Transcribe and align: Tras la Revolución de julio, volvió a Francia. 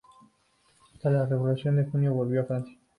Tras 0.99 1.13
la 1.13 1.27
Revolución 1.27 1.75
de 1.75 1.85
julio, 1.85 2.11
volvió 2.15 2.41
a 2.41 2.45
Francia. 2.45 2.75